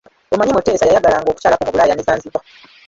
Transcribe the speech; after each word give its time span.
Omanyi 0.33 0.55
Mutesa 0.55 0.87
yayagalanga 0.89 1.29
okukyalako 1.29 1.63
mu 1.63 1.73
Bulaaya 1.73 1.93
n'e 1.95 2.05
Zanzibar. 2.07 2.43